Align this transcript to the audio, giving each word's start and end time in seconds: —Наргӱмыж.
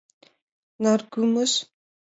—Наргӱмыж. 0.83 1.53